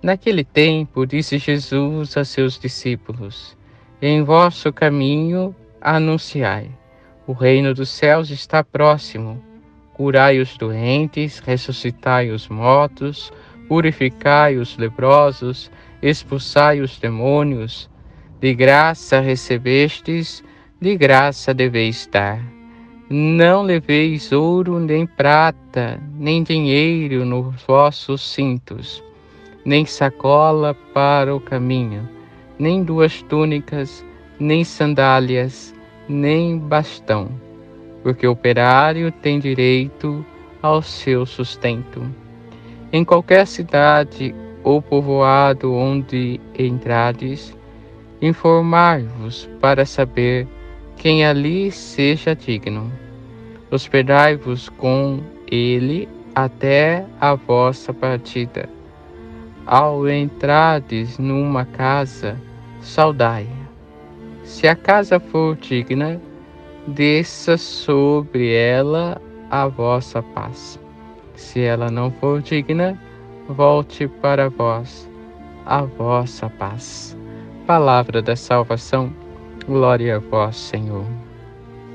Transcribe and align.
Naquele 0.00 0.44
tempo, 0.44 1.04
disse 1.04 1.38
Jesus 1.38 2.16
a 2.16 2.24
seus 2.24 2.56
discípulos: 2.56 3.56
Em 4.00 4.22
vosso 4.22 4.72
caminho 4.72 5.52
anunciai: 5.80 6.70
o 7.26 7.32
reino 7.32 7.74
dos 7.74 7.88
céus 7.88 8.30
está 8.30 8.62
próximo. 8.62 9.42
Curai 9.94 10.38
os 10.38 10.56
doentes, 10.56 11.40
ressuscitai 11.40 12.30
os 12.30 12.46
mortos, 12.46 13.32
purificai 13.66 14.56
os 14.56 14.76
leprosos, 14.78 15.68
expulsai 16.00 16.80
os 16.80 16.96
demônios. 17.00 17.90
De 18.40 18.54
graça 18.54 19.18
recebestes, 19.18 20.44
de 20.80 20.96
graça 20.96 21.52
deveis 21.52 22.06
dar. 22.06 22.40
Não 23.10 23.62
leveis 23.62 24.30
ouro, 24.30 24.78
nem 24.78 25.04
prata, 25.04 26.00
nem 26.14 26.44
dinheiro 26.44 27.24
nos 27.24 27.60
vossos 27.64 28.20
cintos 28.20 29.02
nem 29.68 29.84
sacola 29.84 30.74
para 30.94 31.36
o 31.36 31.38
caminho, 31.38 32.08
nem 32.58 32.82
duas 32.82 33.20
túnicas, 33.20 34.02
nem 34.40 34.64
sandálias, 34.64 35.74
nem 36.08 36.56
bastão, 36.56 37.28
porque 38.02 38.26
o 38.26 38.30
operário 38.30 39.12
tem 39.12 39.38
direito 39.38 40.24
ao 40.62 40.80
seu 40.80 41.26
sustento. 41.26 42.02
Em 42.90 43.04
qualquer 43.04 43.46
cidade 43.46 44.34
ou 44.64 44.80
povoado 44.80 45.74
onde 45.74 46.40
entrades, 46.58 47.54
informar-vos 48.22 49.50
para 49.60 49.84
saber 49.84 50.48
quem 50.96 51.26
ali 51.26 51.70
seja 51.70 52.34
digno. 52.34 52.90
Hospedai-vos 53.70 54.70
com 54.70 55.20
ele 55.46 56.08
até 56.34 57.04
a 57.20 57.34
vossa 57.34 57.92
partida 57.92 58.77
ao 59.68 60.08
entrardes 60.08 61.18
numa 61.18 61.66
casa, 61.66 62.40
saudai-a. 62.80 63.68
Se 64.42 64.66
a 64.66 64.74
casa 64.74 65.20
for 65.20 65.56
digna, 65.56 66.18
desça 66.86 67.58
sobre 67.58 68.54
ela 68.54 69.20
a 69.50 69.66
vossa 69.66 70.22
paz. 70.22 70.80
Se 71.34 71.60
ela 71.60 71.90
não 71.90 72.10
for 72.10 72.40
digna, 72.40 72.98
volte 73.46 74.08
para 74.08 74.48
vós 74.48 75.06
a 75.66 75.82
vossa 75.82 76.48
paz. 76.48 77.14
Palavra 77.66 78.22
da 78.22 78.34
salvação, 78.34 79.12
glória 79.66 80.16
a 80.16 80.18
vós, 80.18 80.56
Senhor. 80.56 81.04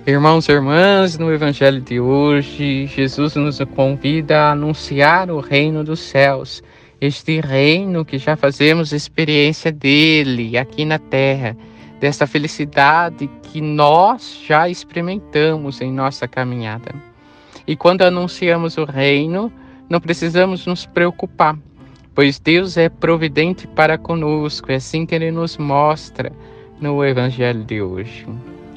Irmãos 0.05 0.47
e 0.47 0.51
irmãs, 0.51 1.17
no 1.17 1.33
Evangelho 1.33 1.81
de 1.81 1.99
hoje, 1.99 2.85
Jesus 2.85 3.35
nos 3.35 3.59
convida 3.75 4.41
a 4.41 4.51
anunciar 4.51 5.31
o 5.31 5.39
reino 5.39 5.83
dos 5.83 6.01
céus 6.01 6.61
este 6.99 7.39
reino 7.41 8.05
que 8.05 8.17
já 8.17 8.35
fazemos 8.35 8.93
experiência 8.93 9.71
dele 9.71 10.57
aqui 10.57 10.85
na 10.85 10.97
terra, 10.97 11.55
dessa 11.99 12.25
felicidade 12.27 13.29
que 13.43 13.61
nós 13.61 14.41
já 14.45 14.67
experimentamos 14.67 15.81
em 15.81 15.91
nossa 15.91 16.27
caminhada. 16.27 16.93
E 17.65 17.75
quando 17.75 18.01
anunciamos 18.01 18.77
o 18.77 18.83
reino, 18.83 19.51
não 19.89 20.01
precisamos 20.01 20.65
nos 20.65 20.85
preocupar, 20.85 21.57
pois 22.13 22.39
Deus 22.39 22.77
é 22.77 22.89
providente 22.89 23.67
para 23.67 23.97
conosco, 23.97 24.71
é 24.71 24.75
assim 24.75 25.05
que 25.05 25.15
ele 25.15 25.31
nos 25.31 25.57
mostra 25.57 26.31
no 26.79 27.03
evangelho 27.03 27.63
de 27.63 27.81
hoje. 27.81 28.25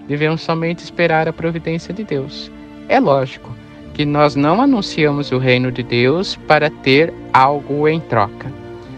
Devemos 0.07 0.43
somente 0.43 0.85
esperar 0.85 1.29
a 1.29 1.33
providência 1.33 1.93
de 1.93 2.05
Deus. 2.05 2.51
É 2.89 3.01
lógico, 3.01 3.53
que 3.97 4.05
nós 4.05 4.37
não 4.37 4.61
anunciamos 4.61 5.33
o 5.33 5.39
reino 5.39 5.73
de 5.73 5.83
Deus 5.83 6.37
para 6.47 6.69
ter 6.69 7.15
algo 7.33 7.89
em 7.89 7.99
troca. 7.99 8.53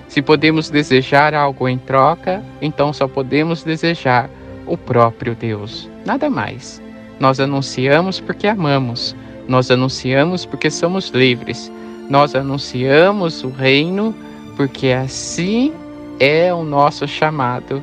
Se 0.08 0.20
podemos 0.20 0.70
desejar 0.70 1.34
algo 1.34 1.68
em 1.68 1.78
troca, 1.78 2.42
então 2.60 2.92
só 2.92 3.06
podemos 3.06 3.62
desejar 3.62 4.28
o 4.66 4.76
próprio 4.76 5.36
Deus, 5.36 5.88
nada 6.04 6.28
mais. 6.28 6.82
Nós 7.20 7.38
anunciamos 7.38 8.18
porque 8.18 8.48
amamos, 8.48 9.14
nós 9.46 9.70
anunciamos 9.70 10.44
porque 10.44 10.68
somos 10.68 11.10
livres, 11.10 11.70
nós 12.10 12.34
anunciamos 12.34 13.44
o 13.44 13.50
reino 13.50 14.12
porque 14.56 14.88
assim 14.88 15.72
é 16.18 16.52
o 16.52 16.64
nosso 16.64 17.06
chamado. 17.06 17.80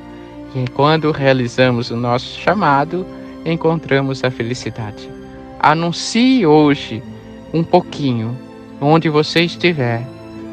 E 0.53 0.69
quando 0.71 1.11
realizamos 1.11 1.91
o 1.91 1.95
nosso 1.95 2.41
chamado, 2.41 3.05
encontramos 3.45 4.21
a 4.21 4.29
felicidade. 4.29 5.09
Anuncie 5.67 6.45
hoje, 6.45 7.01
um 7.51 7.63
pouquinho, 7.63 8.37
onde 8.79 9.09
você 9.09 9.41
estiver, 9.41 10.05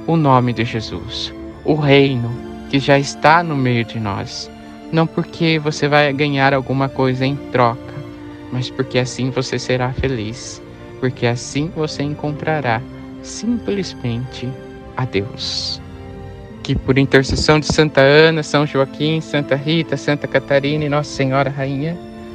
o 0.06 0.16
nome 0.16 0.54
de 0.54 0.64
Jesus, 0.64 1.34
o 1.66 1.74
reino 1.74 2.34
que 2.70 2.78
já 2.78 2.98
está 2.98 3.42
no 3.42 3.54
meio 3.54 3.84
de 3.84 4.00
nós. 4.00 4.50
Não 4.90 5.06
porque 5.06 5.58
você 5.58 5.86
vai 5.86 6.10
ganhar 6.14 6.54
alguma 6.54 6.88
coisa 6.88 7.26
em 7.26 7.36
troca, 7.36 7.92
mas 8.50 8.70
porque 8.70 8.98
assim 8.98 9.28
você 9.28 9.58
será 9.58 9.92
feliz, 9.92 10.62
porque 10.98 11.26
assim 11.26 11.70
você 11.76 12.02
encontrará 12.02 12.80
simplesmente 13.22 14.48
a 14.96 15.04
Deus. 15.04 15.78
Que 16.62 16.74
por 16.74 16.96
intercessão 16.96 17.60
de 17.60 17.66
Santa 17.66 18.00
Ana, 18.00 18.42
São 18.42 18.66
Joaquim, 18.66 19.20
Santa 19.20 19.56
Rita, 19.56 19.94
Santa 19.94 20.26
Catarina 20.26 20.86
e 20.86 20.88
Nossa 20.88 21.10
Senhora 21.10 21.50
Rainha, 21.50 21.98